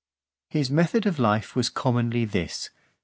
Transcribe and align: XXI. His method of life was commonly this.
XXI. 0.49 0.53
His 0.57 0.71
method 0.71 1.05
of 1.05 1.19
life 1.19 1.55
was 1.55 1.69
commonly 1.69 2.25
this. 2.25 2.71